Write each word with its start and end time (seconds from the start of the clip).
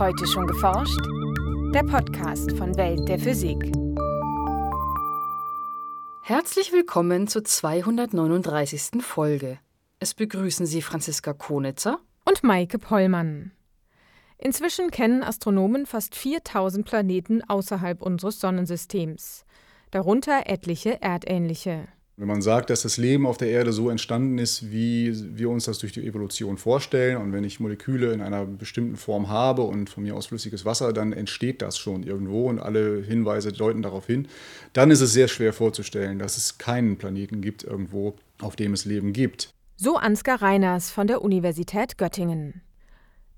Heute 0.00 0.26
schon 0.26 0.46
geforscht? 0.46 0.98
Der 1.74 1.82
Podcast 1.82 2.56
von 2.56 2.74
Welt 2.78 3.06
der 3.06 3.18
Physik. 3.18 3.58
Herzlich 6.22 6.72
willkommen 6.72 7.28
zur 7.28 7.44
239. 7.44 9.02
Folge. 9.02 9.58
Es 9.98 10.14
begrüßen 10.14 10.64
Sie 10.64 10.80
Franziska 10.80 11.34
Konitzer 11.34 11.98
und 12.24 12.42
Maike 12.42 12.78
Pollmann. 12.78 13.52
Inzwischen 14.38 14.90
kennen 14.90 15.22
Astronomen 15.22 15.84
fast 15.84 16.14
4000 16.14 16.86
Planeten 16.86 17.42
außerhalb 17.46 18.00
unseres 18.00 18.40
Sonnensystems, 18.40 19.44
darunter 19.90 20.44
etliche 20.46 21.02
erdähnliche. 21.02 21.88
Wenn 22.20 22.28
man 22.28 22.42
sagt, 22.42 22.68
dass 22.68 22.82
das 22.82 22.98
Leben 22.98 23.26
auf 23.26 23.38
der 23.38 23.48
Erde 23.48 23.72
so 23.72 23.88
entstanden 23.88 24.36
ist, 24.36 24.70
wie 24.70 25.10
wir 25.38 25.48
uns 25.48 25.64
das 25.64 25.78
durch 25.78 25.92
die 25.92 26.06
Evolution 26.06 26.58
vorstellen, 26.58 27.16
und 27.16 27.32
wenn 27.32 27.44
ich 27.44 27.60
Moleküle 27.60 28.12
in 28.12 28.20
einer 28.20 28.44
bestimmten 28.44 28.96
Form 28.96 29.30
habe 29.30 29.62
und 29.62 29.88
von 29.88 30.02
mir 30.02 30.14
aus 30.14 30.26
flüssiges 30.26 30.66
Wasser, 30.66 30.92
dann 30.92 31.14
entsteht 31.14 31.62
das 31.62 31.78
schon 31.78 32.02
irgendwo 32.02 32.50
und 32.50 32.58
alle 32.58 33.02
Hinweise 33.02 33.52
deuten 33.52 33.80
darauf 33.80 34.06
hin, 34.06 34.28
dann 34.74 34.90
ist 34.90 35.00
es 35.00 35.14
sehr 35.14 35.28
schwer 35.28 35.54
vorzustellen, 35.54 36.18
dass 36.18 36.36
es 36.36 36.58
keinen 36.58 36.98
Planeten 36.98 37.40
gibt 37.40 37.64
irgendwo, 37.64 38.16
auf 38.42 38.54
dem 38.54 38.74
es 38.74 38.84
Leben 38.84 39.14
gibt. 39.14 39.48
So 39.76 39.96
Ansgar 39.96 40.42
Reiners 40.42 40.90
von 40.90 41.06
der 41.06 41.22
Universität 41.22 41.96
Göttingen. 41.96 42.60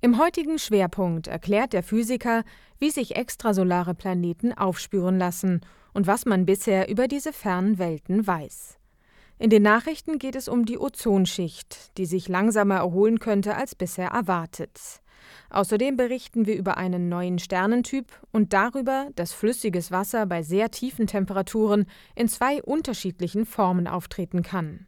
Im 0.00 0.18
heutigen 0.18 0.58
Schwerpunkt 0.58 1.28
erklärt 1.28 1.72
der 1.72 1.84
Physiker, 1.84 2.42
wie 2.80 2.90
sich 2.90 3.14
extrasolare 3.14 3.94
Planeten 3.94 4.52
aufspüren 4.52 5.20
lassen 5.20 5.60
und 5.92 6.06
was 6.06 6.26
man 6.26 6.46
bisher 6.46 6.88
über 6.88 7.08
diese 7.08 7.32
fernen 7.32 7.78
Welten 7.78 8.26
weiß. 8.26 8.78
In 9.38 9.50
den 9.50 9.62
Nachrichten 9.62 10.18
geht 10.18 10.36
es 10.36 10.48
um 10.48 10.64
die 10.64 10.78
Ozonschicht, 10.78 11.96
die 11.98 12.06
sich 12.06 12.28
langsamer 12.28 12.76
erholen 12.76 13.18
könnte 13.18 13.56
als 13.56 13.74
bisher 13.74 14.08
erwartet. 14.08 15.02
Außerdem 15.50 15.96
berichten 15.96 16.46
wir 16.46 16.56
über 16.56 16.76
einen 16.76 17.08
neuen 17.08 17.38
Sternentyp 17.38 18.06
und 18.30 18.52
darüber, 18.52 19.08
dass 19.16 19.32
flüssiges 19.32 19.90
Wasser 19.90 20.26
bei 20.26 20.42
sehr 20.42 20.70
tiefen 20.70 21.06
Temperaturen 21.06 21.86
in 22.14 22.28
zwei 22.28 22.62
unterschiedlichen 22.62 23.46
Formen 23.46 23.86
auftreten 23.86 24.42
kann. 24.42 24.86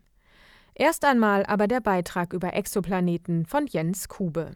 Erst 0.75 1.05
einmal 1.05 1.47
aber 1.47 1.69
der 1.69 1.81
Beitrag 1.81 2.33
über 2.33 2.55
Exoplaneten 2.55 3.47
von 3.47 3.67
Jens 3.67 4.09
Kube. 4.09 4.53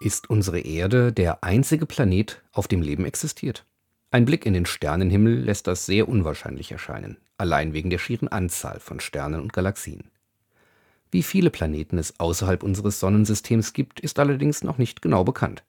Ist 0.00 0.30
unsere 0.30 0.60
Erde 0.60 1.12
der 1.12 1.44
einzige 1.44 1.84
Planet, 1.84 2.42
auf 2.52 2.68
dem 2.68 2.80
Leben 2.80 3.04
existiert? 3.04 3.66
Ein 4.12 4.24
Blick 4.24 4.44
in 4.44 4.54
den 4.54 4.66
Sternenhimmel 4.66 5.38
lässt 5.38 5.68
das 5.68 5.86
sehr 5.86 6.08
unwahrscheinlich 6.08 6.72
erscheinen, 6.72 7.16
allein 7.38 7.72
wegen 7.72 7.90
der 7.90 7.98
schieren 7.98 8.26
Anzahl 8.26 8.80
von 8.80 8.98
Sternen 8.98 9.40
und 9.40 9.52
Galaxien. 9.52 10.10
Wie 11.12 11.22
viele 11.22 11.50
Planeten 11.50 11.96
es 11.96 12.18
außerhalb 12.18 12.64
unseres 12.64 12.98
Sonnensystems 12.98 13.72
gibt, 13.72 14.00
ist 14.00 14.18
allerdings 14.18 14.64
noch 14.64 14.78
nicht 14.78 15.00
genau 15.00 15.22
bekannt. 15.22 15.62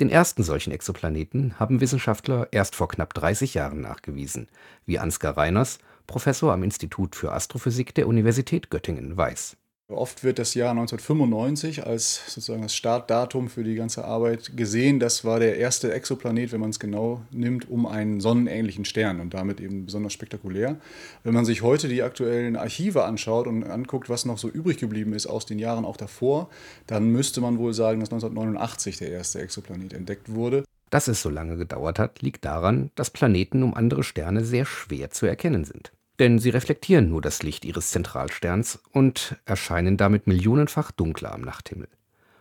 Den 0.00 0.10
ersten 0.10 0.42
solchen 0.42 0.72
Exoplaneten 0.72 1.60
haben 1.60 1.80
Wissenschaftler 1.80 2.48
erst 2.50 2.74
vor 2.74 2.88
knapp 2.88 3.14
30 3.14 3.54
Jahren 3.54 3.80
nachgewiesen, 3.80 4.48
wie 4.84 4.98
Ansgar 4.98 5.36
Reiners, 5.36 5.78
Professor 6.08 6.52
am 6.52 6.64
Institut 6.64 7.14
für 7.14 7.32
Astrophysik 7.32 7.94
der 7.94 8.08
Universität 8.08 8.70
Göttingen, 8.70 9.16
weiß 9.16 9.56
Oft 9.92 10.24
wird 10.24 10.38
das 10.38 10.54
Jahr 10.54 10.70
1995 10.70 11.86
als 11.86 12.22
sozusagen 12.26 12.62
das 12.62 12.74
Startdatum 12.74 13.48
für 13.48 13.64
die 13.64 13.74
ganze 13.74 14.04
Arbeit 14.04 14.56
gesehen. 14.56 14.98
Das 14.98 15.24
war 15.24 15.38
der 15.38 15.56
erste 15.56 15.92
Exoplanet, 15.92 16.52
wenn 16.52 16.60
man 16.60 16.70
es 16.70 16.80
genau 16.80 17.22
nimmt, 17.30 17.70
um 17.70 17.86
einen 17.86 18.20
sonnenähnlichen 18.20 18.84
Stern 18.84 19.20
und 19.20 19.34
damit 19.34 19.60
eben 19.60 19.86
besonders 19.86 20.12
spektakulär. 20.12 20.76
Wenn 21.24 21.34
man 21.34 21.44
sich 21.44 21.62
heute 21.62 21.88
die 21.88 22.02
aktuellen 22.02 22.56
Archive 22.56 23.04
anschaut 23.04 23.46
und 23.46 23.64
anguckt, 23.64 24.08
was 24.08 24.24
noch 24.24 24.38
so 24.38 24.48
übrig 24.48 24.78
geblieben 24.78 25.12
ist 25.12 25.26
aus 25.26 25.46
den 25.46 25.58
Jahren 25.58 25.84
auch 25.84 25.96
davor, 25.96 26.48
dann 26.86 27.10
müsste 27.10 27.40
man 27.40 27.58
wohl 27.58 27.74
sagen, 27.74 28.00
dass 28.00 28.10
1989 28.10 28.98
der 28.98 29.10
erste 29.10 29.40
Exoplanet 29.40 29.92
entdeckt 29.92 30.34
wurde. 30.34 30.64
Dass 30.90 31.08
es 31.08 31.22
so 31.22 31.30
lange 31.30 31.56
gedauert 31.56 31.98
hat, 31.98 32.20
liegt 32.20 32.44
daran, 32.44 32.90
dass 32.94 33.10
Planeten 33.10 33.62
um 33.62 33.74
andere 33.74 34.02
Sterne 34.02 34.44
sehr 34.44 34.66
schwer 34.66 35.10
zu 35.10 35.26
erkennen 35.26 35.64
sind 35.64 35.92
denn 36.22 36.38
sie 36.38 36.50
reflektieren 36.50 37.08
nur 37.08 37.20
das 37.20 37.42
Licht 37.42 37.64
ihres 37.64 37.90
Zentralsterns 37.90 38.78
und 38.92 39.36
erscheinen 39.44 39.96
damit 39.96 40.28
millionenfach 40.28 40.92
dunkler 40.92 41.34
am 41.34 41.40
Nachthimmel. 41.40 41.88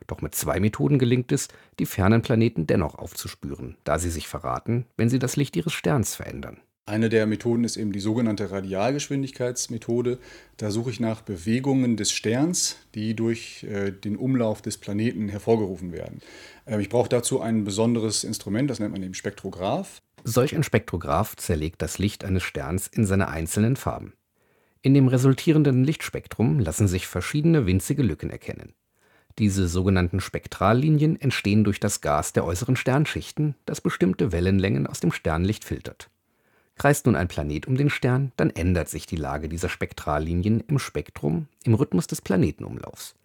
Doch 0.05 0.21
mit 0.21 0.35
zwei 0.35 0.59
Methoden 0.59 0.99
gelingt 0.99 1.31
es, 1.31 1.47
die 1.79 1.87
fernen 1.87 2.21
Planeten 2.21 2.67
dennoch 2.67 2.93
aufzuspüren, 2.93 3.77
da 3.83 3.97
sie 3.97 4.11
sich 4.11 4.27
verraten, 4.27 4.85
wenn 4.97 5.09
sie 5.09 5.17
das 5.17 5.35
Licht 5.35 5.55
ihres 5.55 5.73
Sterns 5.73 6.13
verändern. 6.13 6.57
Eine 6.85 7.09
der 7.09 7.25
Methoden 7.25 7.63
ist 7.63 7.75
eben 7.75 7.91
die 7.91 7.99
sogenannte 7.99 8.51
Radialgeschwindigkeitsmethode. 8.51 10.19
Da 10.57 10.69
suche 10.69 10.91
ich 10.91 10.99
nach 10.99 11.21
Bewegungen 11.21 11.97
des 11.97 12.11
Sterns, 12.11 12.75
die 12.93 13.15
durch 13.15 13.63
äh, 13.63 13.91
den 13.91 14.15
Umlauf 14.15 14.61
des 14.61 14.77
Planeten 14.77 15.27
hervorgerufen 15.29 15.91
werden. 15.91 16.19
Äh, 16.65 16.81
ich 16.81 16.89
brauche 16.89 17.09
dazu 17.09 17.41
ein 17.41 17.63
besonderes 17.63 18.23
Instrument, 18.23 18.69
das 18.69 18.79
nennt 18.79 18.91
man 18.91 19.01
eben 19.01 19.15
Spektrograph. 19.15 20.01
Solch 20.23 20.55
ein 20.55 20.63
Spektrograph 20.63 21.35
zerlegt 21.35 21.81
das 21.81 21.97
Licht 21.97 22.23
eines 22.23 22.43
Sterns 22.43 22.87
in 22.87 23.05
seine 23.05 23.29
einzelnen 23.29 23.75
Farben. 23.75 24.13
In 24.81 24.93
dem 24.93 25.07
resultierenden 25.07 25.83
Lichtspektrum 25.83 26.59
lassen 26.59 26.87
sich 26.87 27.07
verschiedene 27.07 27.65
winzige 27.65 28.03
Lücken 28.03 28.29
erkennen. 28.29 28.73
Diese 29.39 29.67
sogenannten 29.67 30.19
Spektrallinien 30.19 31.19
entstehen 31.19 31.63
durch 31.63 31.79
das 31.79 32.01
Gas 32.01 32.33
der 32.33 32.45
äußeren 32.45 32.75
Sternschichten, 32.75 33.55
das 33.65 33.81
bestimmte 33.81 34.31
Wellenlängen 34.31 34.87
aus 34.87 34.99
dem 34.99 35.11
Sternlicht 35.11 35.63
filtert. 35.63 36.09
Kreist 36.75 37.05
nun 37.05 37.15
ein 37.15 37.27
Planet 37.27 37.67
um 37.67 37.77
den 37.77 37.89
Stern, 37.89 38.31
dann 38.37 38.49
ändert 38.49 38.89
sich 38.89 39.05
die 39.05 39.15
Lage 39.15 39.49
dieser 39.49 39.69
Spektrallinien 39.69 40.61
im 40.67 40.79
Spektrum 40.79 41.47
im 41.63 41.75
Rhythmus 41.75 42.07
des 42.07 42.21
Planetenumlaufs 42.21 43.15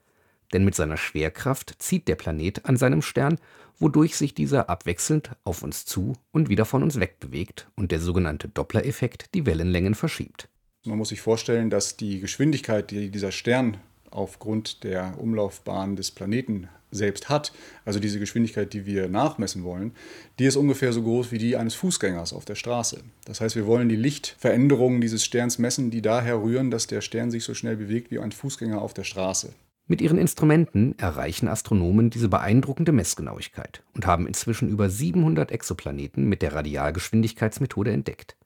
denn 0.52 0.64
mit 0.64 0.74
seiner 0.74 0.96
Schwerkraft 0.96 1.74
zieht 1.78 2.08
der 2.08 2.14
Planet 2.14 2.64
an 2.64 2.76
seinem 2.76 3.02
Stern, 3.02 3.38
wodurch 3.78 4.16
sich 4.16 4.34
dieser 4.34 4.70
abwechselnd 4.70 5.30
auf 5.44 5.62
uns 5.62 5.84
zu 5.84 6.14
und 6.32 6.48
wieder 6.48 6.64
von 6.64 6.82
uns 6.82 6.98
wegbewegt 6.98 7.68
und 7.76 7.92
der 7.92 8.00
sogenannte 8.00 8.48
Doppler-Effekt 8.48 9.34
die 9.34 9.46
Wellenlängen 9.46 9.94
verschiebt. 9.94 10.48
Man 10.84 10.98
muss 10.98 11.08
sich 11.10 11.20
vorstellen, 11.20 11.68
dass 11.68 11.96
die 11.96 12.20
Geschwindigkeit, 12.20 12.90
die 12.90 13.10
dieser 13.10 13.32
Stern 13.32 13.78
aufgrund 14.10 14.84
der 14.84 15.18
Umlaufbahn 15.18 15.96
des 15.96 16.10
Planeten 16.10 16.68
selbst 16.90 17.28
hat, 17.28 17.52
also 17.84 17.98
diese 17.98 18.18
Geschwindigkeit, 18.18 18.72
die 18.72 18.86
wir 18.86 19.08
nachmessen 19.08 19.64
wollen, 19.64 19.92
die 20.38 20.44
ist 20.44 20.56
ungefähr 20.56 20.92
so 20.92 21.02
groß 21.02 21.32
wie 21.32 21.38
die 21.38 21.56
eines 21.56 21.74
Fußgängers 21.74 22.32
auf 22.32 22.44
der 22.44 22.54
Straße. 22.54 23.02
Das 23.24 23.40
heißt, 23.40 23.56
wir 23.56 23.66
wollen 23.66 23.88
die 23.88 23.96
Lichtveränderungen 23.96 25.00
dieses 25.00 25.24
Sterns 25.24 25.58
messen, 25.58 25.90
die 25.90 26.02
daher 26.02 26.40
rühren, 26.40 26.70
dass 26.70 26.86
der 26.86 27.00
Stern 27.00 27.30
sich 27.30 27.44
so 27.44 27.54
schnell 27.54 27.76
bewegt 27.76 28.10
wie 28.10 28.20
ein 28.20 28.32
Fußgänger 28.32 28.80
auf 28.80 28.94
der 28.94 29.04
Straße. 29.04 29.52
Mit 29.88 30.00
ihren 30.00 30.19
Instrumenten 30.19 30.98
erreichen 30.98 31.47
Astronomen 31.47 32.10
diese 32.10 32.28
beeindruckende 32.28 32.91
Messgenauigkeit 32.91 33.84
und 33.94 34.04
haben 34.04 34.26
inzwischen 34.26 34.69
über 34.69 34.91
700 34.91 35.52
Exoplaneten 35.52 36.28
mit 36.28 36.42
der 36.42 36.54
Radialgeschwindigkeitsmethode 36.54 37.92
entdeckt. 37.92 38.36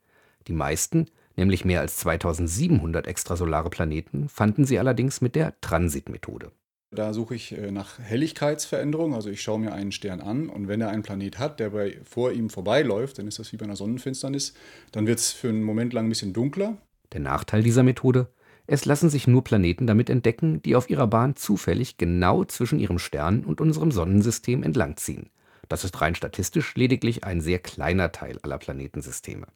Die 0.47 0.53
meisten, 0.53 1.07
nämlich 1.35 1.65
mehr 1.65 1.79
als 1.79 1.97
2700 1.97 3.07
extrasolare 3.07 3.71
Planeten, 3.71 4.29
fanden 4.29 4.65
sie 4.65 4.77
allerdings 4.77 5.21
mit 5.21 5.35
der 5.35 5.59
Transitmethode. 5.61 6.51
Da 6.91 7.13
suche 7.13 7.33
ich 7.35 7.57
äh, 7.57 7.71
nach 7.71 7.97
Helligkeitsveränderung, 7.97 9.15
also 9.15 9.29
ich 9.29 9.41
schaue 9.41 9.59
mir 9.59 9.73
einen 9.73 9.93
Stern 9.93 10.19
an 10.19 10.47
und 10.47 10.67
wenn 10.67 10.81
er 10.81 10.89
einen 10.89 11.03
Planet 11.03 11.39
hat, 11.39 11.59
der 11.59 11.71
bei, 11.71 11.97
vor 12.03 12.33
ihm 12.33 12.49
vorbeiläuft, 12.49 13.17
dann 13.17 13.27
ist 13.27 13.39
das 13.39 13.51
wie 13.51 13.57
bei 13.57 13.65
einer 13.65 13.77
Sonnenfinsternis, 13.77 14.53
dann 14.91 15.07
wird 15.07 15.19
es 15.19 15.31
für 15.31 15.49
einen 15.49 15.63
Moment 15.63 15.93
lang 15.93 16.05
ein 16.05 16.09
bisschen 16.09 16.33
dunkler. 16.33 16.77
Der 17.13 17.21
Nachteil 17.21 17.63
dieser 17.63 17.83
Methode, 17.83 18.27
es 18.71 18.85
lassen 18.85 19.09
sich 19.09 19.27
nur 19.27 19.43
Planeten 19.43 19.85
damit 19.85 20.09
entdecken, 20.09 20.61
die 20.61 20.77
auf 20.77 20.89
ihrer 20.89 21.05
Bahn 21.05 21.35
zufällig 21.35 21.97
genau 21.97 22.45
zwischen 22.45 22.79
ihrem 22.79 22.99
Stern 22.99 23.43
und 23.43 23.59
unserem 23.59 23.91
Sonnensystem 23.91 24.63
entlangziehen. 24.63 25.29
Das 25.67 25.83
ist 25.83 25.99
rein 25.99 26.15
statistisch 26.15 26.73
lediglich 26.75 27.25
ein 27.25 27.41
sehr 27.41 27.59
kleiner 27.59 28.13
Teil 28.13 28.39
aller 28.43 28.57
Planetensysteme. 28.57 29.47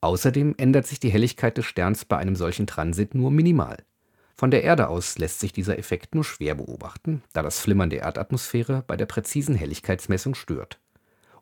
Außerdem 0.00 0.54
ändert 0.56 0.86
sich 0.86 0.98
die 0.98 1.10
Helligkeit 1.10 1.58
des 1.58 1.66
Sterns 1.66 2.06
bei 2.06 2.16
einem 2.16 2.36
solchen 2.36 2.66
Transit 2.66 3.14
nur 3.14 3.30
minimal. 3.30 3.76
Von 4.34 4.50
der 4.50 4.64
Erde 4.64 4.88
aus 4.88 5.18
lässt 5.18 5.40
sich 5.40 5.52
dieser 5.52 5.78
Effekt 5.78 6.14
nur 6.14 6.24
schwer 6.24 6.54
beobachten, 6.54 7.22
da 7.34 7.42
das 7.42 7.60
Flimmern 7.60 7.90
der 7.90 8.00
Erdatmosphäre 8.00 8.82
bei 8.86 8.96
der 8.96 9.04
präzisen 9.04 9.56
Helligkeitsmessung 9.56 10.34
stört. 10.34 10.80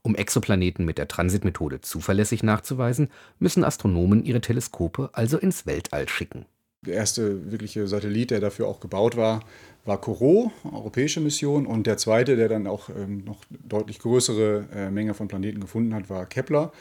Um 0.03 0.17
Exoplaneten 0.17 0.85
mit 0.85 0.99
der 0.99 1.07
Transitmethode 1.07 1.83
zuverlässig 1.83 2.43
nachzuweisen, 2.43 3.11
müssen 3.39 3.63
Astronomen 3.63 4.25
ihre 4.25 4.41
Teleskope 4.41 5.11
also 5.13 5.39
ins 5.39 5.67
Weltall 5.67 6.09
schicken 6.09 6.47
der 6.83 6.95
erste 6.95 7.51
wirkliche 7.51 7.87
Satellit, 7.87 8.31
der 8.31 8.41
dafür 8.41 8.69
auch 8.69 8.81
gebaut 8.81 9.17
war, 9.17 9.41
war 9.85 10.01
Corot, 10.01 10.51
europäische 10.65 11.21
Mission. 11.21 11.67
Und 11.67 11.87
der 11.87 11.97
zweite, 11.97 12.37
der 12.37 12.49
dann 12.49 12.67
auch 12.67 12.89
ähm, 12.91 13.25
noch 13.25 13.39
deutlich 13.51 13.99
größere 13.99 14.67
äh, 14.75 14.91
Menge 14.91 15.15
von 15.15 15.29
Planeten 15.29 15.61
gefunden 15.61 15.95
hat, 15.95 16.11
war 16.11 16.27
Kepler. 16.27 16.73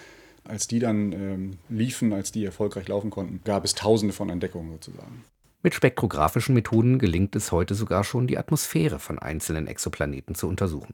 Als 0.43 0.67
die 0.67 0.79
dann 0.79 1.11
ähm, 1.11 1.51
liefen, 1.69 2.13
als 2.13 2.31
die 2.31 2.45
erfolgreich 2.45 2.87
laufen 2.87 3.09
konnten, 3.09 3.41
gab 3.43 3.65
es 3.65 3.73
tausende 3.73 4.13
von 4.13 4.29
Entdeckungen 4.29 4.71
sozusagen. 4.71 5.23
Mit 5.63 5.73
spektrographischen 5.73 6.53
Methoden 6.53 6.99
gelingt 6.99 7.35
es 7.35 7.51
heute 7.51 7.73
sogar 7.73 8.03
schon, 8.03 8.27
die 8.27 8.37
Atmosphäre 8.37 8.99
von 8.99 9.17
einzelnen 9.17 9.65
Exoplaneten 9.65 10.35
zu 10.35 10.47
untersuchen. 10.47 10.93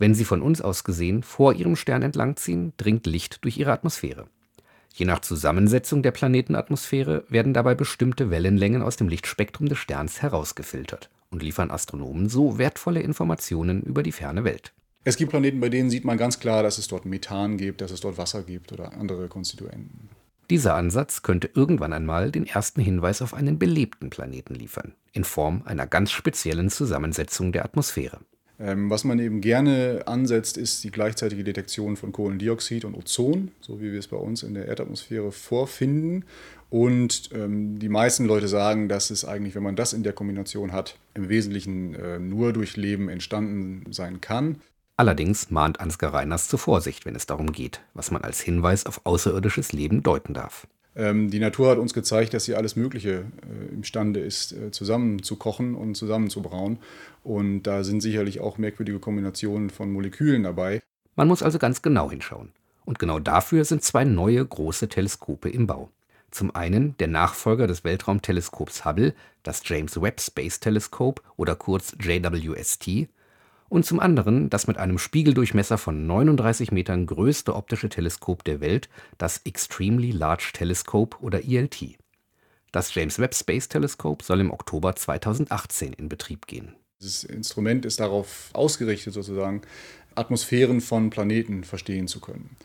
Wenn 0.00 0.14
sie 0.14 0.24
von 0.24 0.42
uns 0.42 0.60
aus 0.60 0.82
gesehen 0.82 1.22
vor 1.22 1.54
ihrem 1.54 1.76
Stern 1.76 2.02
entlangziehen, 2.02 2.72
dringt 2.76 3.06
Licht 3.06 3.44
durch 3.44 3.58
ihre 3.58 3.72
Atmosphäre. 3.72 4.26
Je 4.98 5.04
nach 5.04 5.20
Zusammensetzung 5.20 6.02
der 6.02 6.10
Planetenatmosphäre 6.10 7.22
werden 7.28 7.54
dabei 7.54 7.76
bestimmte 7.76 8.30
Wellenlängen 8.30 8.82
aus 8.82 8.96
dem 8.96 9.08
Lichtspektrum 9.08 9.68
des 9.68 9.78
Sterns 9.78 10.22
herausgefiltert 10.22 11.08
und 11.30 11.40
liefern 11.40 11.70
Astronomen 11.70 12.28
so 12.28 12.58
wertvolle 12.58 13.00
Informationen 13.00 13.82
über 13.82 14.02
die 14.02 14.10
ferne 14.10 14.42
Welt. 14.42 14.72
Es 15.04 15.16
gibt 15.16 15.30
Planeten, 15.30 15.60
bei 15.60 15.68
denen 15.68 15.88
sieht 15.88 16.04
man 16.04 16.18
ganz 16.18 16.40
klar, 16.40 16.64
dass 16.64 16.78
es 16.78 16.88
dort 16.88 17.04
Methan 17.04 17.58
gibt, 17.58 17.80
dass 17.80 17.92
es 17.92 18.00
dort 18.00 18.18
Wasser 18.18 18.42
gibt 18.42 18.72
oder 18.72 18.92
andere 18.94 19.28
Konstituenten. 19.28 20.08
Dieser 20.50 20.74
Ansatz 20.74 21.22
könnte 21.22 21.48
irgendwann 21.54 21.92
einmal 21.92 22.32
den 22.32 22.48
ersten 22.48 22.80
Hinweis 22.80 23.22
auf 23.22 23.34
einen 23.34 23.56
belebten 23.56 24.10
Planeten 24.10 24.56
liefern, 24.56 24.94
in 25.12 25.22
Form 25.22 25.62
einer 25.64 25.86
ganz 25.86 26.10
speziellen 26.10 26.70
Zusammensetzung 26.70 27.52
der 27.52 27.64
Atmosphäre. 27.64 28.18
Ähm, 28.60 28.90
was 28.90 29.04
man 29.04 29.18
eben 29.20 29.40
gerne 29.40 30.02
ansetzt, 30.06 30.56
ist 30.56 30.82
die 30.82 30.90
gleichzeitige 30.90 31.44
Detektion 31.44 31.96
von 31.96 32.10
Kohlendioxid 32.10 32.84
und 32.84 32.96
Ozon, 32.96 33.52
so 33.60 33.80
wie 33.80 33.92
wir 33.92 33.98
es 33.98 34.08
bei 34.08 34.16
uns 34.16 34.42
in 34.42 34.54
der 34.54 34.66
Erdatmosphäre 34.66 35.30
vorfinden. 35.30 36.24
Und 36.70 37.30
ähm, 37.32 37.78
die 37.78 37.88
meisten 37.88 38.26
Leute 38.26 38.48
sagen, 38.48 38.88
dass 38.88 39.10
es 39.10 39.24
eigentlich, 39.24 39.54
wenn 39.54 39.62
man 39.62 39.76
das 39.76 39.92
in 39.92 40.02
der 40.02 40.12
Kombination 40.12 40.72
hat, 40.72 40.96
im 41.14 41.28
Wesentlichen 41.28 41.94
äh, 41.94 42.18
nur 42.18 42.52
durch 42.52 42.76
Leben 42.76 43.08
entstanden 43.08 43.92
sein 43.92 44.20
kann. 44.20 44.60
Allerdings 44.96 45.50
mahnt 45.50 45.78
Ansgar 45.78 46.12
Reiners 46.12 46.48
zur 46.48 46.58
Vorsicht, 46.58 47.06
wenn 47.06 47.14
es 47.14 47.26
darum 47.26 47.52
geht, 47.52 47.80
was 47.94 48.10
man 48.10 48.22
als 48.22 48.40
Hinweis 48.40 48.84
auf 48.84 49.02
außerirdisches 49.04 49.72
Leben 49.72 50.02
deuten 50.02 50.34
darf. 50.34 50.66
Ähm, 50.98 51.30
die 51.30 51.38
Natur 51.38 51.70
hat 51.70 51.78
uns 51.78 51.94
gezeigt, 51.94 52.34
dass 52.34 52.44
sie 52.44 52.56
alles 52.56 52.74
Mögliche 52.74 53.20
äh, 53.20 53.72
imstande 53.72 54.18
ist, 54.18 54.52
äh, 54.52 54.72
zusammenzukochen 54.72 55.76
und 55.76 55.94
zusammenzubrauen. 55.94 56.78
Und 57.22 57.62
da 57.62 57.84
sind 57.84 58.00
sicherlich 58.00 58.40
auch 58.40 58.58
merkwürdige 58.58 58.98
Kombinationen 58.98 59.70
von 59.70 59.92
Molekülen 59.92 60.42
dabei. 60.42 60.82
Man 61.14 61.28
muss 61.28 61.42
also 61.42 61.58
ganz 61.58 61.82
genau 61.82 62.10
hinschauen. 62.10 62.50
Und 62.84 62.98
genau 62.98 63.20
dafür 63.20 63.64
sind 63.64 63.84
zwei 63.84 64.04
neue 64.04 64.44
große 64.44 64.88
Teleskope 64.88 65.48
im 65.48 65.68
Bau. 65.68 65.90
Zum 66.32 66.54
einen 66.54 66.96
der 66.98 67.08
Nachfolger 67.08 67.66
des 67.66 67.84
Weltraumteleskops 67.84 68.84
Hubble, 68.84 69.14
das 69.44 69.62
James 69.64 70.00
Webb 70.00 70.20
Space 70.20 70.58
Telescope 70.58 71.22
oder 71.36 71.54
kurz 71.54 71.96
JWST, 72.00 73.08
und 73.68 73.84
zum 73.84 74.00
anderen 74.00 74.50
das 74.50 74.66
mit 74.66 74.78
einem 74.78 74.98
Spiegeldurchmesser 74.98 75.78
von 75.78 76.06
39 76.06 76.72
Metern 76.72 77.06
größte 77.06 77.54
optische 77.54 77.88
Teleskop 77.88 78.44
der 78.44 78.60
Welt, 78.60 78.88
das 79.18 79.38
Extremely 79.44 80.10
Large 80.10 80.50
Telescope 80.54 81.16
oder 81.20 81.44
ELT. 81.44 81.98
Das 82.72 82.94
James 82.94 83.18
Webb 83.18 83.34
Space 83.34 83.68
Telescope 83.68 84.24
soll 84.24 84.40
im 84.40 84.50
Oktober 84.50 84.94
2018 84.94 85.94
in 85.94 86.08
Betrieb 86.08 86.46
gehen. 86.46 86.74
Dieses 87.00 87.24
Instrument 87.24 87.84
ist 87.84 88.00
darauf 88.00 88.50
ausgerichtet, 88.52 89.14
sozusagen 89.14 89.62
Atmosphären 90.14 90.80
von 90.80 91.10
Planeten 91.10 91.64
verstehen 91.64 92.08
zu 92.08 92.20
können. 92.20 92.56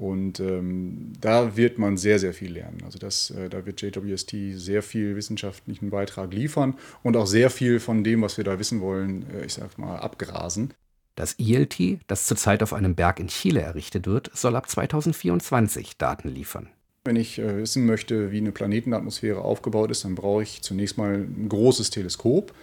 Und 0.00 0.40
ähm, 0.40 1.12
da 1.20 1.58
wird 1.58 1.76
man 1.78 1.98
sehr, 1.98 2.18
sehr 2.18 2.32
viel 2.32 2.52
lernen. 2.52 2.78
Also 2.86 2.98
das, 2.98 3.30
äh, 3.32 3.50
da 3.50 3.66
wird 3.66 3.82
JWST 3.82 4.34
sehr 4.54 4.82
viel 4.82 5.14
wissenschaftlichen 5.14 5.90
Beitrag 5.90 6.32
liefern 6.32 6.78
und 7.02 7.18
auch 7.18 7.26
sehr 7.26 7.50
viel 7.50 7.80
von 7.80 8.02
dem, 8.02 8.22
was 8.22 8.38
wir 8.38 8.44
da 8.44 8.58
wissen 8.58 8.80
wollen, 8.80 9.26
äh, 9.30 9.44
ich 9.44 9.52
sag 9.52 9.76
mal, 9.76 9.96
abgrasen. 9.98 10.72
Das 11.16 11.34
ELT, 11.38 12.00
das 12.06 12.24
zurzeit 12.24 12.62
auf 12.62 12.72
einem 12.72 12.94
Berg 12.94 13.20
in 13.20 13.28
Chile 13.28 13.60
errichtet 13.60 14.06
wird, 14.06 14.30
soll 14.32 14.56
ab 14.56 14.70
2024 14.70 15.98
Daten 15.98 16.30
liefern. 16.30 16.70
Wenn 17.04 17.16
ich 17.16 17.38
äh, 17.38 17.58
wissen 17.58 17.84
möchte, 17.84 18.32
wie 18.32 18.38
eine 18.38 18.52
Planetenatmosphäre 18.52 19.42
aufgebaut 19.42 19.90
ist, 19.90 20.06
dann 20.06 20.14
brauche 20.14 20.42
ich 20.42 20.62
zunächst 20.62 20.96
mal 20.96 21.16
ein 21.16 21.50
großes 21.50 21.90
Teleskop. 21.90 22.54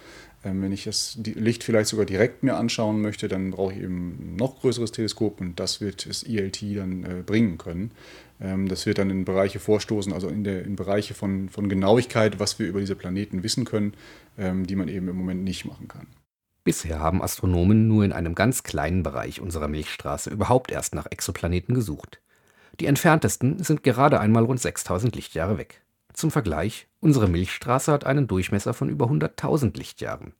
Ähm, 0.44 0.62
wenn 0.62 0.72
ich 0.72 0.84
das 0.84 1.18
Licht 1.24 1.64
vielleicht 1.64 1.88
sogar 1.88 2.06
direkt 2.06 2.42
mir 2.42 2.56
anschauen 2.56 3.00
möchte, 3.00 3.28
dann 3.28 3.50
brauche 3.50 3.72
ich 3.72 3.80
eben 3.80 4.34
ein 4.34 4.36
noch 4.36 4.60
größeres 4.60 4.92
Teleskop 4.92 5.40
und 5.40 5.58
das 5.58 5.80
wird 5.80 6.08
das 6.08 6.22
ELT 6.22 6.62
dann 6.76 7.04
äh, 7.04 7.22
bringen 7.24 7.58
können. 7.58 7.90
Ähm, 8.40 8.68
das 8.68 8.86
wird 8.86 8.98
dann 8.98 9.10
in 9.10 9.24
Bereiche 9.24 9.58
vorstoßen, 9.58 10.12
also 10.12 10.28
in, 10.28 10.44
der, 10.44 10.64
in 10.64 10.76
Bereiche 10.76 11.14
von, 11.14 11.48
von 11.48 11.68
Genauigkeit, 11.68 12.38
was 12.38 12.58
wir 12.58 12.68
über 12.68 12.80
diese 12.80 12.94
Planeten 12.94 13.42
wissen 13.42 13.64
können, 13.64 13.94
ähm, 14.38 14.66
die 14.66 14.76
man 14.76 14.88
eben 14.88 15.08
im 15.08 15.16
Moment 15.16 15.42
nicht 15.42 15.64
machen 15.64 15.88
kann. 15.88 16.06
Bisher 16.62 17.00
haben 17.00 17.22
Astronomen 17.22 17.88
nur 17.88 18.04
in 18.04 18.12
einem 18.12 18.34
ganz 18.34 18.62
kleinen 18.62 19.02
Bereich 19.02 19.40
unserer 19.40 19.68
Milchstraße 19.68 20.30
überhaupt 20.30 20.70
erst 20.70 20.94
nach 20.94 21.06
Exoplaneten 21.10 21.74
gesucht. 21.74 22.20
Die 22.78 22.86
entferntesten 22.86 23.62
sind 23.64 23.82
gerade 23.82 24.20
einmal 24.20 24.44
rund 24.44 24.60
6000 24.60 25.16
Lichtjahre 25.16 25.58
weg. 25.58 25.82
Zum 26.18 26.32
Vergleich, 26.32 26.88
unsere 26.98 27.28
Milchstraße 27.28 27.92
hat 27.92 28.04
einen 28.04 28.26
Durchmesser 28.26 28.74
von 28.74 28.88
über 28.88 29.06
100.000 29.06 29.78
Lichtjahren. 29.78 30.32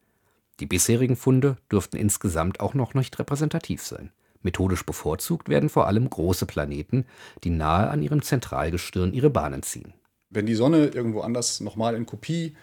Die 0.58 0.66
bisherigen 0.66 1.14
Funde 1.14 1.56
dürften 1.70 1.96
insgesamt 1.96 2.58
auch 2.58 2.74
noch 2.74 2.94
nicht 2.94 3.16
repräsentativ 3.20 3.84
sein. 3.84 4.10
Methodisch 4.42 4.84
bevorzugt 4.84 5.48
werden 5.48 5.68
vor 5.68 5.86
allem 5.86 6.10
große 6.10 6.46
Planeten, 6.46 7.04
die 7.44 7.50
nahe 7.50 7.90
an 7.90 8.02
ihrem 8.02 8.22
Zentralgestirn 8.22 9.12
ihre 9.12 9.30
Bahnen 9.30 9.62
ziehen. 9.62 9.94
Wenn 10.30 10.46
die 10.46 10.56
Sonne 10.56 10.88
irgendwo 10.88 11.20
anders 11.20 11.60
nochmal 11.60 11.94
in 11.94 12.06
Kopie 12.06 12.56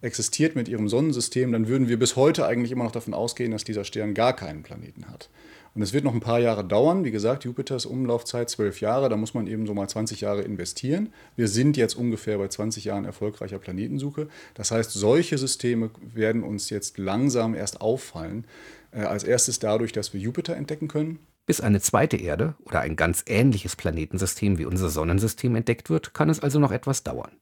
existiert 0.00 0.56
mit 0.56 0.66
ihrem 0.66 0.88
Sonnensystem, 0.88 1.52
dann 1.52 1.68
würden 1.68 1.88
wir 1.88 1.98
bis 1.98 2.16
heute 2.16 2.46
eigentlich 2.46 2.72
immer 2.72 2.84
noch 2.84 2.92
davon 2.92 3.12
ausgehen, 3.12 3.50
dass 3.50 3.64
dieser 3.64 3.84
Stern 3.84 4.14
gar 4.14 4.34
keinen 4.34 4.62
Planeten 4.62 5.10
hat. 5.10 5.28
Und 5.74 5.82
es 5.82 5.92
wird 5.92 6.04
noch 6.04 6.14
ein 6.14 6.20
paar 6.20 6.38
Jahre 6.38 6.64
dauern. 6.64 7.04
Wie 7.04 7.10
gesagt, 7.10 7.44
Jupiters 7.44 7.84
Umlaufzeit 7.84 8.48
zwölf 8.48 8.80
Jahre, 8.80 9.08
da 9.08 9.16
muss 9.16 9.34
man 9.34 9.48
eben 9.48 9.66
so 9.66 9.74
mal 9.74 9.88
20 9.88 10.20
Jahre 10.20 10.42
investieren. 10.42 11.12
Wir 11.34 11.48
sind 11.48 11.76
jetzt 11.76 11.94
ungefähr 11.94 12.38
bei 12.38 12.46
20 12.46 12.84
Jahren 12.84 13.04
erfolgreicher 13.04 13.58
Planetensuche. 13.58 14.28
Das 14.54 14.70
heißt, 14.70 14.92
solche 14.92 15.36
Systeme 15.36 15.90
werden 16.00 16.44
uns 16.44 16.70
jetzt 16.70 16.98
langsam 16.98 17.54
erst 17.56 17.80
auffallen. 17.80 18.46
Äh, 18.92 19.00
als 19.02 19.24
erstes 19.24 19.58
dadurch, 19.58 19.92
dass 19.92 20.12
wir 20.12 20.20
Jupiter 20.20 20.56
entdecken 20.56 20.86
können. 20.86 21.18
Bis 21.46 21.60
eine 21.60 21.80
zweite 21.80 22.16
Erde 22.16 22.54
oder 22.64 22.80
ein 22.80 22.96
ganz 22.96 23.24
ähnliches 23.26 23.76
Planetensystem 23.76 24.58
wie 24.58 24.64
unser 24.64 24.88
Sonnensystem 24.88 25.56
entdeckt 25.56 25.90
wird, 25.90 26.14
kann 26.14 26.30
es 26.30 26.40
also 26.40 26.58
noch 26.58 26.72
etwas 26.72 27.02
dauern. 27.02 27.32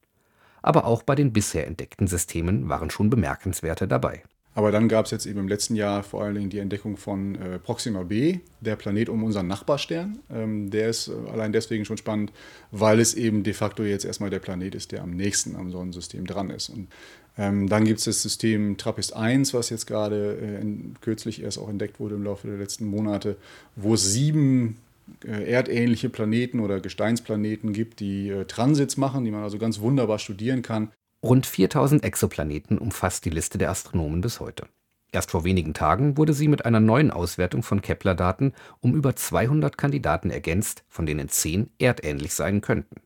Aber 0.62 0.86
auch 0.86 1.02
bei 1.02 1.14
den 1.14 1.32
bisher 1.32 1.66
entdeckten 1.66 2.06
Systemen 2.06 2.68
waren 2.68 2.90
schon 2.90 3.10
bemerkenswerte 3.10 3.86
dabei. 3.86 4.22
Aber 4.54 4.70
dann 4.70 4.88
gab 4.88 5.06
es 5.06 5.10
jetzt 5.10 5.24
eben 5.26 5.40
im 5.40 5.48
letzten 5.48 5.76
Jahr 5.76 6.02
vor 6.02 6.22
allen 6.22 6.34
Dingen 6.34 6.50
die 6.50 6.58
Entdeckung 6.58 6.96
von 6.96 7.36
äh, 7.36 7.58
Proxima 7.58 8.02
b, 8.02 8.40
der 8.60 8.76
Planet 8.76 9.08
um 9.08 9.24
unseren 9.24 9.46
Nachbarstern. 9.46 10.18
Ähm, 10.30 10.70
der 10.70 10.90
ist 10.90 11.08
äh, 11.08 11.30
allein 11.30 11.52
deswegen 11.52 11.84
schon 11.84 11.96
spannend, 11.96 12.32
weil 12.70 13.00
es 13.00 13.14
eben 13.14 13.44
de 13.44 13.54
facto 13.54 13.82
jetzt 13.82 14.04
erstmal 14.04 14.30
der 14.30 14.40
Planet 14.40 14.74
ist, 14.74 14.92
der 14.92 15.02
am 15.02 15.10
nächsten 15.12 15.56
am 15.56 15.70
Sonnensystem 15.70 16.26
dran 16.26 16.50
ist. 16.50 16.68
Und 16.68 16.88
ähm, 17.38 17.68
dann 17.68 17.84
gibt 17.84 18.00
es 18.00 18.04
das 18.04 18.20
System 18.20 18.76
TRAPPIST 18.76 19.16
1, 19.16 19.54
was 19.54 19.70
jetzt 19.70 19.86
gerade 19.86 20.36
äh, 20.36 20.64
kürzlich 21.00 21.42
erst 21.42 21.58
auch 21.58 21.70
entdeckt 21.70 21.98
wurde 21.98 22.16
im 22.16 22.24
Laufe 22.24 22.46
der 22.46 22.58
letzten 22.58 22.86
Monate, 22.86 23.36
wo 23.74 23.94
es 23.94 24.12
sieben 24.12 24.76
äh, 25.24 25.50
erdähnliche 25.50 26.10
Planeten 26.10 26.60
oder 26.60 26.80
Gesteinsplaneten 26.80 27.72
gibt, 27.72 28.00
die 28.00 28.28
äh, 28.28 28.44
Transits 28.44 28.98
machen, 28.98 29.24
die 29.24 29.30
man 29.30 29.42
also 29.42 29.56
ganz 29.56 29.80
wunderbar 29.80 30.18
studieren 30.18 30.60
kann. 30.60 30.90
Rund 31.24 31.46
4000 31.46 32.02
Exoplaneten 32.02 32.78
umfasst 32.78 33.24
die 33.24 33.30
Liste 33.30 33.56
der 33.56 33.70
Astronomen 33.70 34.20
bis 34.22 34.40
heute. 34.40 34.66
Erst 35.12 35.30
vor 35.30 35.44
wenigen 35.44 35.72
Tagen 35.72 36.16
wurde 36.16 36.32
sie 36.32 36.48
mit 36.48 36.64
einer 36.64 36.80
neuen 36.80 37.12
Auswertung 37.12 37.62
von 37.62 37.80
Kepler-Daten 37.80 38.54
um 38.80 38.96
über 38.96 39.14
200 39.14 39.78
Kandidaten 39.78 40.30
ergänzt, 40.30 40.82
von 40.88 41.06
denen 41.06 41.28
10 41.28 41.70
erdähnlich 41.78 42.34
sein 42.34 42.60
könnten. 42.60 42.96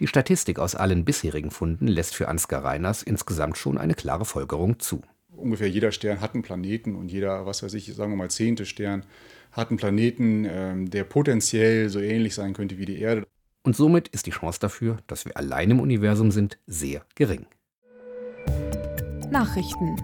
Die 0.00 0.06
Statistik 0.06 0.58
aus 0.58 0.74
allen 0.74 1.06
bisherigen 1.06 1.50
Funden 1.50 1.86
lässt 1.86 2.14
für 2.14 2.28
Ansgar 2.28 2.62
Reiners 2.62 3.02
insgesamt 3.02 3.56
schon 3.56 3.78
eine 3.78 3.94
klare 3.94 4.26
Folgerung 4.26 4.78
zu. 4.78 5.00
Ungefähr 5.34 5.68
jeder 5.70 5.92
Stern 5.92 6.20
hat 6.20 6.34
einen 6.34 6.42
Planeten 6.42 6.94
und 6.94 7.10
jeder, 7.10 7.46
was 7.46 7.62
weiß 7.62 7.72
ich, 7.72 7.94
sagen 7.94 8.12
wir 8.12 8.16
mal 8.16 8.30
zehnte 8.30 8.66
Stern 8.66 9.06
hat 9.50 9.70
einen 9.70 9.78
Planeten, 9.78 10.46
ähm, 10.46 10.90
der 10.90 11.04
potenziell 11.04 11.88
so 11.88 12.00
ähnlich 12.00 12.34
sein 12.34 12.52
könnte 12.52 12.76
wie 12.76 12.84
die 12.84 12.98
Erde. 12.98 13.26
Und 13.62 13.76
somit 13.76 14.08
ist 14.08 14.26
die 14.26 14.30
Chance 14.30 14.58
dafür, 14.60 14.98
dass 15.06 15.24
wir 15.24 15.36
allein 15.36 15.70
im 15.70 15.80
Universum 15.80 16.32
sind, 16.32 16.58
sehr 16.66 17.06
gering. 17.14 17.46
Nachrichten. 19.32 19.96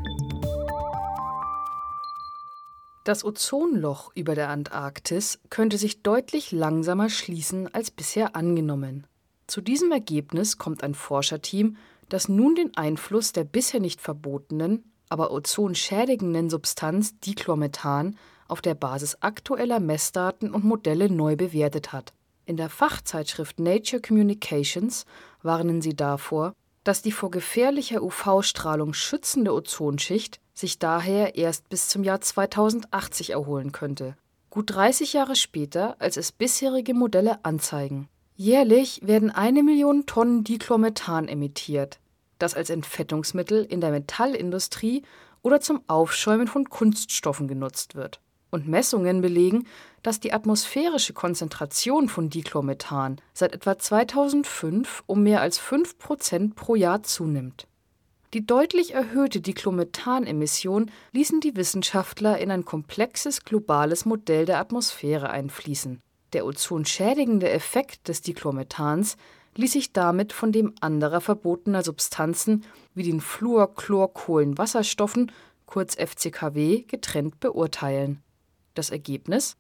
Das 3.04 3.26
Ozonloch 3.26 4.10
über 4.14 4.34
der 4.34 4.48
Antarktis 4.48 5.38
könnte 5.50 5.76
sich 5.76 6.02
deutlich 6.02 6.50
langsamer 6.50 7.10
schließen 7.10 7.72
als 7.74 7.90
bisher 7.90 8.34
angenommen. 8.34 9.06
Zu 9.46 9.60
diesem 9.60 9.92
Ergebnis 9.92 10.56
kommt 10.56 10.82
ein 10.82 10.94
Forscherteam, 10.94 11.76
das 12.08 12.30
nun 12.30 12.54
den 12.54 12.74
Einfluss 12.78 13.32
der 13.32 13.44
bisher 13.44 13.80
nicht 13.80 14.00
verbotenen, 14.00 14.90
aber 15.10 15.30
ozonschädigenden 15.30 16.48
Substanz 16.48 17.20
Dichlormethan 17.20 18.16
auf 18.48 18.62
der 18.62 18.74
Basis 18.74 19.18
aktueller 19.20 19.78
Messdaten 19.78 20.54
und 20.54 20.64
Modelle 20.64 21.10
neu 21.10 21.36
bewertet 21.36 21.92
hat. 21.92 22.14
In 22.46 22.56
der 22.56 22.70
Fachzeitschrift 22.70 23.60
Nature 23.60 24.00
Communications 24.00 25.04
warnen 25.42 25.82
sie 25.82 25.94
davor, 25.94 26.54
dass 26.88 27.02
die 27.02 27.12
vor 27.12 27.30
gefährlicher 27.30 28.02
UV-Strahlung 28.02 28.94
schützende 28.94 29.52
Ozonschicht 29.52 30.40
sich 30.54 30.78
daher 30.78 31.34
erst 31.34 31.68
bis 31.68 31.90
zum 31.90 32.02
Jahr 32.02 32.22
2080 32.22 33.28
erholen 33.28 33.72
könnte, 33.72 34.16
gut 34.48 34.74
30 34.74 35.12
Jahre 35.12 35.36
später, 35.36 35.96
als 35.98 36.16
es 36.16 36.32
bisherige 36.32 36.94
Modelle 36.94 37.44
anzeigen. 37.44 38.08
Jährlich 38.36 39.02
werden 39.04 39.30
eine 39.30 39.62
Million 39.62 40.06
Tonnen 40.06 40.44
Dichlormethan 40.44 41.28
emittiert, 41.28 42.00
das 42.38 42.54
als 42.54 42.70
Entfettungsmittel 42.70 43.66
in 43.66 43.82
der 43.82 43.90
Metallindustrie 43.90 45.02
oder 45.42 45.60
zum 45.60 45.82
Aufschäumen 45.88 46.48
von 46.48 46.70
Kunststoffen 46.70 47.48
genutzt 47.48 47.96
wird 47.96 48.22
und 48.50 48.68
Messungen 48.68 49.20
belegen, 49.20 49.66
dass 50.02 50.20
die 50.20 50.32
atmosphärische 50.32 51.12
Konzentration 51.12 52.08
von 52.08 52.30
Dichlormethan 52.30 53.20
seit 53.34 53.52
etwa 53.52 53.78
2005 53.78 55.02
um 55.06 55.22
mehr 55.22 55.40
als 55.40 55.58
5 55.58 55.98
Prozent 55.98 56.56
pro 56.56 56.74
Jahr 56.74 57.02
zunimmt. 57.02 57.66
Die 58.34 58.44
deutlich 58.44 58.92
erhöhte 58.92 59.40
Diclomethanemission 59.40 60.90
ließen 61.12 61.40
die 61.40 61.56
Wissenschaftler 61.56 62.38
in 62.38 62.50
ein 62.50 62.66
komplexes 62.66 63.44
globales 63.44 64.04
Modell 64.04 64.44
der 64.44 64.58
Atmosphäre 64.58 65.30
einfließen. 65.30 66.02
Der 66.34 66.44
ozonschädigende 66.44 67.48
Effekt 67.48 68.08
des 68.08 68.20
Diclomethans 68.20 69.16
ließ 69.56 69.72
sich 69.72 69.94
damit 69.94 70.34
von 70.34 70.52
dem 70.52 70.74
anderer 70.80 71.22
verbotener 71.22 71.82
Substanzen 71.82 72.66
wie 72.94 73.02
den 73.02 73.22
Fluorchlorkohlenwasserstoffen 73.22 75.32
kurz 75.64 75.94
FCKW 75.94 76.82
getrennt 76.82 77.40
beurteilen. 77.40 78.22
Das 78.78 78.90
Ergebnis 78.90 79.56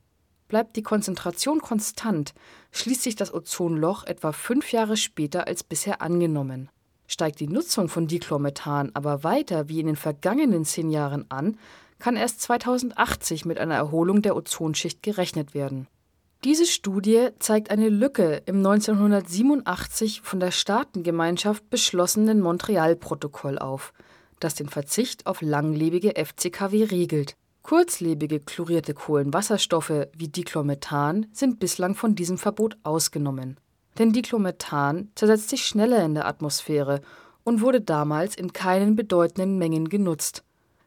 Bleibt 0.46 0.76
die 0.76 0.84
Konzentration 0.84 1.60
konstant, 1.60 2.34
schließt 2.70 3.02
sich 3.02 3.16
das 3.16 3.34
Ozonloch 3.34 4.04
etwa 4.04 4.30
fünf 4.30 4.70
Jahre 4.70 4.96
später 4.96 5.48
als 5.48 5.64
bisher 5.64 6.00
angenommen. 6.02 6.70
Steigt 7.08 7.40
die 7.40 7.48
Nutzung 7.48 7.88
von 7.88 8.06
Dichlormethan 8.06 8.92
aber 8.94 9.24
weiter 9.24 9.68
wie 9.68 9.80
in 9.80 9.88
den 9.88 9.96
vergangenen 9.96 10.64
zehn 10.64 10.88
Jahren 10.90 11.26
an, 11.30 11.58
kann 11.98 12.14
erst 12.14 12.42
2080 12.42 13.44
mit 13.44 13.58
einer 13.58 13.74
Erholung 13.74 14.22
der 14.22 14.36
Ozonschicht 14.36 15.02
gerechnet 15.02 15.52
werden. 15.52 15.88
Diese 16.44 16.64
Studie 16.64 17.30
zeigt 17.40 17.72
eine 17.72 17.88
Lücke 17.88 18.42
im 18.46 18.58
1987 18.58 20.20
von 20.20 20.38
der 20.38 20.52
Staatengemeinschaft 20.52 21.68
beschlossenen 21.70 22.40
Montreal-Protokoll 22.40 23.58
auf, 23.58 23.92
das 24.38 24.54
den 24.54 24.68
Verzicht 24.68 25.26
auf 25.26 25.42
langlebige 25.42 26.14
FCKW 26.14 26.84
regelt. 26.84 27.34
Kurzlebige 27.68 28.40
chlorierte 28.40 28.94
Kohlenwasserstoffe 28.94 30.06
wie 30.16 30.28
Dichlormethan 30.28 31.26
sind 31.34 31.60
bislang 31.60 31.94
von 31.94 32.14
diesem 32.14 32.38
Verbot 32.38 32.78
ausgenommen. 32.82 33.60
Denn 33.98 34.14
Dichlormethan 34.14 35.10
zersetzt 35.14 35.50
sich 35.50 35.66
schneller 35.66 36.02
in 36.02 36.14
der 36.14 36.26
Atmosphäre 36.26 37.02
und 37.44 37.60
wurde 37.60 37.82
damals 37.82 38.36
in 38.36 38.54
keinen 38.54 38.96
bedeutenden 38.96 39.58
Mengen 39.58 39.90
genutzt. 39.90 40.44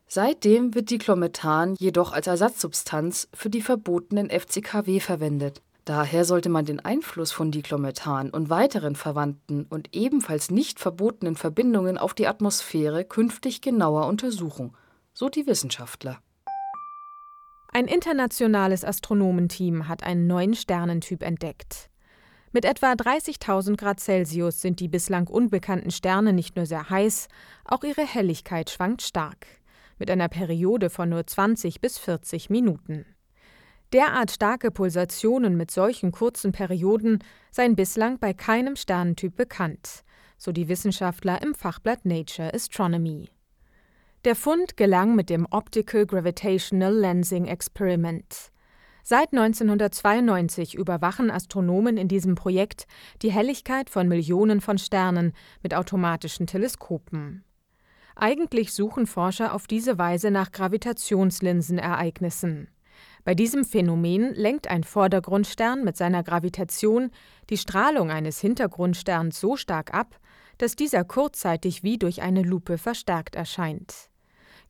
Seitdem 0.07 0.73
wird 0.73 0.89
Dichlormethan 0.89 1.75
jedoch 1.77 2.13
als 2.13 2.25
Ersatzsubstanz 2.25 3.27
für 3.31 3.51
die 3.51 3.61
verbotenen 3.61 4.31
FCKW 4.31 4.99
verwendet. 5.01 5.61
Daher 5.85 6.25
sollte 6.25 6.49
man 6.49 6.65
den 6.65 6.79
Einfluss 6.79 7.31
von 7.31 7.51
Dichlormethan 7.51 8.31
und 8.31 8.49
weiteren 8.49 8.95
verwandten 8.95 9.67
und 9.69 9.95
ebenfalls 9.95 10.49
nicht 10.49 10.79
verbotenen 10.79 11.35
Verbindungen 11.35 11.99
auf 11.99 12.15
die 12.15 12.25
Atmosphäre 12.25 13.05
künftig 13.05 13.61
genauer 13.61 14.07
untersuchen, 14.07 14.73
so 15.13 15.29
die 15.29 15.45
Wissenschaftler. 15.45 16.19
Ein 17.73 17.87
internationales 17.87 18.83
Astronomenteam 18.83 19.87
hat 19.87 20.03
einen 20.03 20.27
neuen 20.27 20.55
Sternentyp 20.55 21.23
entdeckt. 21.23 21.89
Mit 22.51 22.65
etwa 22.65 22.91
30.000 22.91 23.77
Grad 23.77 24.01
Celsius 24.01 24.59
sind 24.59 24.81
die 24.81 24.89
bislang 24.89 25.27
unbekannten 25.27 25.89
Sterne 25.89 26.33
nicht 26.33 26.57
nur 26.57 26.65
sehr 26.65 26.89
heiß, 26.89 27.29
auch 27.63 27.85
ihre 27.85 28.05
Helligkeit 28.05 28.69
schwankt 28.69 29.03
stark, 29.03 29.47
mit 29.99 30.11
einer 30.11 30.27
Periode 30.27 30.89
von 30.89 31.07
nur 31.07 31.25
20 31.25 31.79
bis 31.79 31.97
40 31.97 32.49
Minuten. 32.49 33.05
Derart 33.93 34.31
starke 34.31 34.69
Pulsationen 34.69 35.55
mit 35.55 35.71
solchen 35.71 36.11
kurzen 36.11 36.51
Perioden 36.51 37.19
seien 37.51 37.77
bislang 37.77 38.19
bei 38.19 38.33
keinem 38.33 38.75
Sternentyp 38.75 39.37
bekannt, 39.37 40.03
so 40.37 40.51
die 40.51 40.67
Wissenschaftler 40.67 41.41
im 41.41 41.55
Fachblatt 41.55 42.03
Nature 42.03 42.53
Astronomy. 42.53 43.29
Der 44.23 44.35
Fund 44.35 44.77
gelang 44.77 45.15
mit 45.15 45.31
dem 45.31 45.47
Optical 45.49 46.05
Gravitational 46.05 46.93
Lensing 46.93 47.45
Experiment. 47.45 48.51
Seit 49.01 49.33
1992 49.33 50.75
überwachen 50.75 51.31
Astronomen 51.31 51.97
in 51.97 52.07
diesem 52.07 52.35
Projekt 52.35 52.85
die 53.23 53.31
Helligkeit 53.31 53.89
von 53.89 54.07
Millionen 54.07 54.61
von 54.61 54.77
Sternen 54.77 55.33
mit 55.63 55.73
automatischen 55.73 56.45
Teleskopen. 56.45 57.43
Eigentlich 58.15 58.73
suchen 58.73 59.07
Forscher 59.07 59.55
auf 59.55 59.65
diese 59.65 59.97
Weise 59.97 60.29
nach 60.29 60.51
Gravitationslinsenereignissen. 60.51 62.67
Bei 63.23 63.33
diesem 63.33 63.65
Phänomen 63.65 64.35
lenkt 64.35 64.67
ein 64.67 64.83
Vordergrundstern 64.83 65.83
mit 65.83 65.97
seiner 65.97 66.21
Gravitation 66.21 67.09
die 67.49 67.57
Strahlung 67.57 68.11
eines 68.11 68.39
Hintergrundsterns 68.39 69.39
so 69.39 69.55
stark 69.55 69.95
ab, 69.95 70.19
dass 70.59 70.75
dieser 70.75 71.03
kurzzeitig 71.03 71.81
wie 71.81 71.97
durch 71.97 72.21
eine 72.21 72.43
Lupe 72.43 72.77
verstärkt 72.77 73.35
erscheint. 73.35 74.10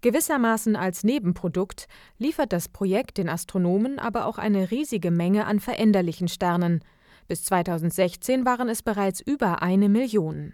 Gewissermaßen 0.01 0.75
als 0.75 1.03
Nebenprodukt 1.03 1.87
liefert 2.17 2.53
das 2.53 2.67
Projekt 2.67 3.19
den 3.19 3.29
Astronomen 3.29 3.99
aber 3.99 4.25
auch 4.25 4.39
eine 4.39 4.71
riesige 4.71 5.11
Menge 5.11 5.45
an 5.45 5.59
veränderlichen 5.59 6.27
Sternen. 6.27 6.83
Bis 7.27 7.43
2016 7.45 8.43
waren 8.43 8.67
es 8.67 8.81
bereits 8.81 9.21
über 9.21 9.61
eine 9.61 9.89
Million. 9.89 10.53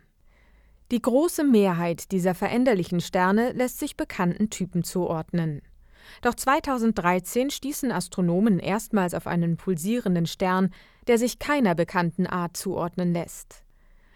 Die 0.91 1.01
große 1.01 1.45
Mehrheit 1.45 2.11
dieser 2.11 2.35
veränderlichen 2.35 2.99
Sterne 2.99 3.53
lässt 3.53 3.79
sich 3.79 3.95
bekannten 3.95 4.49
Typen 4.49 4.83
zuordnen. 4.83 5.61
Doch 6.21 6.35
2013 6.35 7.49
stießen 7.49 7.91
Astronomen 7.91 8.59
erstmals 8.59 9.13
auf 9.13 9.27
einen 9.27 9.55
pulsierenden 9.55 10.25
Stern, 10.25 10.71
der 11.07 11.17
sich 11.17 11.39
keiner 11.39 11.73
bekannten 11.73 12.27
Art 12.27 12.57
zuordnen 12.57 13.13
lässt. 13.13 13.63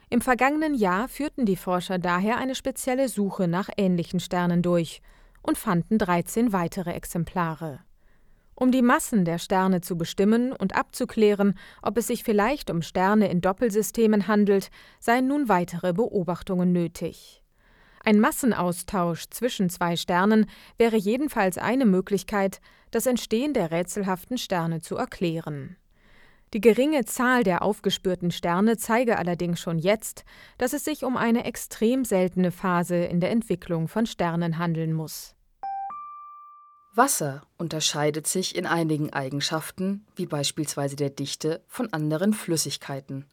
Im 0.10 0.20
vergangenen 0.20 0.74
Jahr 0.74 1.08
führten 1.08 1.46
die 1.46 1.56
Forscher 1.56 2.00
daher 2.00 2.38
eine 2.38 2.56
spezielle 2.56 3.08
Suche 3.08 3.48
nach 3.48 3.70
ähnlichen 3.78 4.20
Sternen 4.20 4.62
durch 4.62 5.02
und 5.42 5.58
fanden 5.58 5.98
13 5.98 6.54
weitere 6.54 6.92
Exemplare. 6.92 7.80
Um 8.56 8.72
die 8.72 8.84
Massen 8.84 9.26
der 9.26 9.40
Sterne 9.40 9.82
zu 9.82 9.98
bestimmen 9.98 10.52
und 10.54 10.76
abzuklären, 10.76 11.58
ob 11.82 11.98
es 11.98 12.08
sich 12.08 12.24
vielleicht 12.24 12.70
um 12.70 12.82
Sterne 12.82 13.30
in 13.30 13.42
Doppelsystemen 13.42 14.28
handelt, 14.28 14.70
seien 15.00 15.28
nun 15.28 15.50
weitere 15.50 15.94
Beobachtungen 15.94 16.72
nötig. 16.72 17.42
Ein 18.04 18.20
Massenaustausch 18.20 19.30
zwischen 19.30 19.70
zwei 19.70 19.96
Sternen 19.96 20.48
wäre 20.78 20.98
jedenfalls 20.98 21.58
eine 21.58 21.86
Möglichkeit, 21.86 22.60
das 22.92 23.06
Entstehen 23.06 23.54
der 23.54 23.72
rätselhaften 23.72 24.38
Sterne 24.38 24.82
zu 24.82 24.96
erklären. 24.96 25.78
Die 26.54 26.60
geringe 26.60 27.06
Zahl 27.06 27.44
der 27.44 27.62
aufgespürten 27.62 28.30
Sterne 28.30 28.76
zeige 28.76 29.18
allerdings 29.18 29.62
schon 29.62 29.80
jetzt, 29.80 30.26
dass 30.58 30.74
es 30.74 30.84
sich 30.84 31.06
um 31.06 31.16
eine 31.16 31.46
extrem 31.46 32.04
seltene 32.04 32.52
Phase 32.52 32.98
in 32.98 33.22
der 33.22 33.32
Entwicklung 33.32 33.88
von 33.88 34.06
Sternen 34.06 34.58
handeln 34.58 34.92
muss. 34.92 35.34
Wasser 36.94 37.44
unterscheidet 37.58 38.28
sich 38.28 38.58
in 38.58 38.66
einigen 38.66 39.14
Eigenschaften, 39.14 40.06
wie 40.18 40.26
beispielsweise 40.26 40.98
der 40.98 41.10
Dichte, 41.10 41.64
von 41.68 41.94
anderen 41.94 42.34
Flüssigkeiten. 42.34 43.28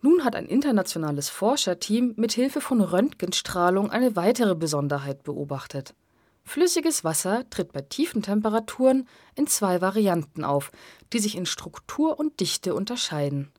Nun 0.00 0.24
hat 0.24 0.36
ein 0.36 0.46
internationales 0.46 1.28
Forscherteam 1.28 2.14
mit 2.16 2.30
Hilfe 2.30 2.60
von 2.60 2.80
Röntgenstrahlung 2.80 3.90
eine 3.90 4.14
weitere 4.14 4.54
Besonderheit 4.54 5.24
beobachtet. 5.24 5.94
Flüssiges 6.44 7.04
Wasser 7.04 7.48
tritt 7.50 7.72
bei 7.72 7.82
tiefen 7.82 8.22
Temperaturen 8.22 9.08
in 9.34 9.46
zwei 9.46 9.80
Varianten 9.80 10.44
auf, 10.44 10.70
die 11.12 11.18
sich 11.18 11.36
in 11.36 11.46
Struktur 11.46 12.18
und 12.18 12.40
Dichte 12.40 12.74
unterscheiden. 12.74 13.50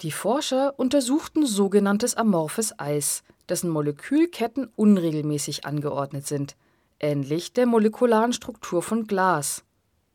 Die 0.00 0.10
Forscher 0.10 0.78
untersuchten 0.78 1.46
sogenanntes 1.46 2.14
amorphes 2.14 2.78
Eis, 2.78 3.22
dessen 3.48 3.70
Molekülketten 3.70 4.70
unregelmäßig 4.74 5.64
angeordnet 5.64 6.26
sind, 6.26 6.56
ähnlich 6.98 7.52
der 7.52 7.66
molekularen 7.66 8.32
Struktur 8.32 8.82
von 8.82 9.06
Glas. 9.06 9.64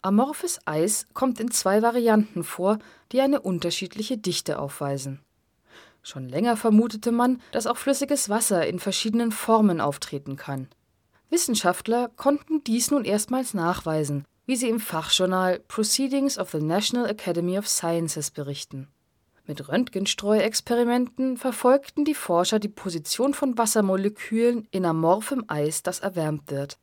Amorphes 0.02 0.60
Eis 0.66 1.08
kommt 1.14 1.40
in 1.40 1.52
zwei 1.52 1.82
Varianten 1.82 2.44
vor, 2.44 2.80
die 3.12 3.22
eine 3.22 3.42
unterschiedliche 3.42 4.18
Dichte 4.18 4.60
aufweisen. 4.60 5.22
Schon 6.02 6.28
länger 6.30 6.56
vermutete 6.56 7.12
man, 7.12 7.42
dass 7.52 7.68
auch 7.68 7.78
flüssiges 7.78 8.30
Wasser 8.30 8.66
in 8.66 8.80
verschiedenen 8.80 9.32
Formen 9.32 9.82
auftreten 9.82 10.38
kann. 10.38 10.70
Wissenschaftler 11.30 12.10
konnten 12.16 12.64
dies 12.64 12.90
nun 12.90 13.06
erstmals 13.06 13.54
nachweisen, 13.54 14.26
wie 14.48 14.56
sie 14.56 14.68
im 14.68 14.80
Fachjournal 14.80 15.60
Proceedings 15.68 16.40
of 16.40 16.50
the 16.50 16.62
National 16.62 17.08
Academy 17.08 17.60
of 17.60 17.68
Sciences 17.68 18.32
berichten. 18.32 18.88
Mit 19.46 19.70
Röntgenstreuexperimenten 19.70 21.38
verfolgten 21.38 22.04
die 22.04 22.16
Forscher 22.16 22.60
die 22.60 22.68
Position 22.68 23.34
von 23.34 23.58
Wassermolekülen 23.58 24.68
in 24.72 24.86
amorphem 24.86 25.46
Eis, 25.48 25.84
das 25.84 26.00
erwärmt 26.00 26.50
wird. 26.50 26.78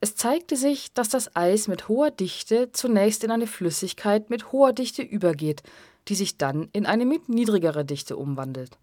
Es 0.00 0.16
zeigte 0.16 0.56
sich, 0.56 0.92
dass 0.94 1.10
das 1.10 1.36
Eis 1.36 1.68
mit 1.68 1.88
hoher 1.88 2.10
Dichte 2.10 2.72
zunächst 2.72 3.24
in 3.24 3.30
eine 3.30 3.46
Flüssigkeit 3.46 4.30
mit 4.30 4.52
hoher 4.52 4.72
Dichte 4.72 5.02
übergeht, 5.02 5.62
die 6.08 6.14
sich 6.14 6.38
dann 6.38 6.68
in 6.72 6.86
eine 6.86 7.04
mit 7.04 7.28
niedrigerer 7.28 7.84
Dichte 7.84 8.16
umwandelt 8.16 8.78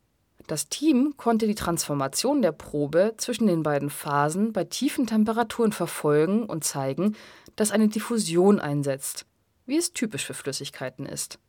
das 0.50 0.68
Team 0.68 1.14
konnte 1.16 1.46
die 1.46 1.56
Transformation 1.56 2.42
der 2.42 2.52
Probe 2.52 3.14
zwischen 3.18 3.48
den 3.48 3.62
beiden 3.62 3.90
Phasen 3.90 4.52
bei 4.52 4.64
tiefen 4.64 5.06
Temperaturen 5.06 5.72
verfolgen 5.72 6.44
und 6.44 6.64
zeigen, 6.64 7.16
dass 7.56 7.72
eine 7.72 7.88
Diffusion 7.88 8.60
einsetzt, 8.60 9.26
wie 9.66 9.78
es 9.78 9.94
typisch 9.94 10.26
für 10.26 10.34
Flüssigkeiten 10.34 11.06
ist. 11.06 11.40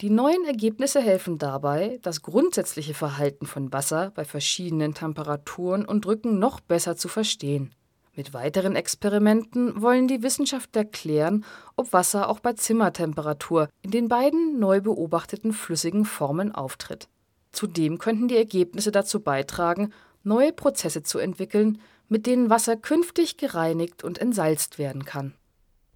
Die 0.00 0.10
neuen 0.10 0.44
Ergebnisse 0.44 1.00
helfen 1.00 1.38
dabei, 1.38 1.98
das 2.02 2.22
grundsätzliche 2.22 2.94
Verhalten 2.94 3.46
von 3.46 3.72
Wasser 3.72 4.12
bei 4.14 4.24
verschiedenen 4.24 4.94
Temperaturen 4.94 5.84
und 5.84 6.04
Drücken 6.04 6.38
noch 6.38 6.60
besser 6.60 6.96
zu 6.96 7.08
verstehen. 7.08 7.74
Mit 8.14 8.32
weiteren 8.32 8.76
Experimenten 8.76 9.82
wollen 9.82 10.06
die 10.06 10.22
Wissenschaftler 10.22 10.84
klären, 10.84 11.44
ob 11.76 11.92
Wasser 11.92 12.28
auch 12.28 12.40
bei 12.40 12.52
Zimmertemperatur 12.52 13.68
in 13.82 13.90
den 13.90 14.08
beiden 14.08 14.58
neu 14.58 14.80
beobachteten 14.80 15.52
flüssigen 15.52 16.04
Formen 16.04 16.54
auftritt. 16.54 17.08
Zudem 17.56 17.96
könnten 17.96 18.28
die 18.28 18.36
Ergebnisse 18.36 18.92
dazu 18.92 19.20
beitragen, 19.20 19.90
neue 20.22 20.52
Prozesse 20.52 21.02
zu 21.02 21.18
entwickeln, 21.18 21.80
mit 22.06 22.26
denen 22.26 22.50
Wasser 22.50 22.76
künftig 22.76 23.38
gereinigt 23.38 24.04
und 24.04 24.18
entsalzt 24.18 24.78
werden 24.78 25.06
kann. 25.06 25.32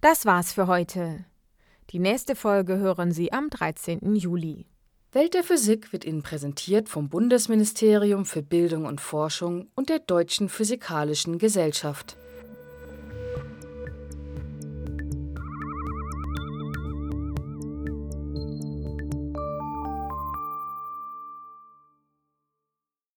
Das 0.01 0.25
war's 0.25 0.53
für 0.53 0.65
heute. 0.65 1.23
Die 1.91 1.99
nächste 1.99 2.35
Folge 2.35 2.77
hören 2.77 3.11
Sie 3.11 3.31
am 3.31 3.51
13. 3.51 4.15
Juli. 4.15 4.65
Welt 5.11 5.35
der 5.35 5.43
Physik 5.43 5.93
wird 5.93 6.03
Ihnen 6.03 6.23
präsentiert 6.23 6.89
vom 6.89 7.09
Bundesministerium 7.09 8.25
für 8.25 8.41
Bildung 8.41 8.85
und 8.85 8.99
Forschung 8.99 9.67
und 9.75 9.89
der 9.89 9.99
Deutschen 9.99 10.49
Physikalischen 10.49 11.37
Gesellschaft. 11.37 12.17